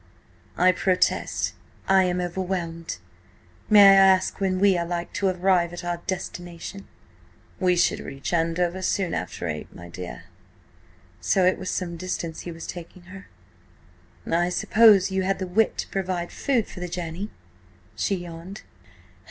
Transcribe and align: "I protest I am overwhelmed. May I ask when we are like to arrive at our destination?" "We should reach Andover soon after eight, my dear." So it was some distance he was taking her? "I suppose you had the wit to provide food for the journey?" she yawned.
"I 0.57 0.71
protest 0.71 1.53
I 1.87 2.05
am 2.05 2.19
overwhelmed. 2.19 2.97
May 3.69 3.87
I 3.87 3.93
ask 3.93 4.39
when 4.39 4.59
we 4.59 4.75
are 4.75 4.83
like 4.83 5.13
to 5.13 5.27
arrive 5.27 5.73
at 5.73 5.83
our 5.85 5.97
destination?" 6.07 6.87
"We 7.59 7.75
should 7.75 7.99
reach 7.99 8.33
Andover 8.33 8.81
soon 8.81 9.13
after 9.13 9.47
eight, 9.47 9.71
my 9.75 9.89
dear." 9.89 10.23
So 11.19 11.45
it 11.45 11.59
was 11.59 11.69
some 11.69 11.97
distance 11.97 12.39
he 12.39 12.51
was 12.51 12.65
taking 12.65 13.03
her? 13.13 13.27
"I 14.25 14.49
suppose 14.49 15.11
you 15.11 15.21
had 15.21 15.37
the 15.37 15.45
wit 15.45 15.77
to 15.77 15.87
provide 15.89 16.31
food 16.31 16.65
for 16.65 16.79
the 16.79 16.87
journey?" 16.87 17.29
she 17.95 18.15
yawned. 18.15 18.63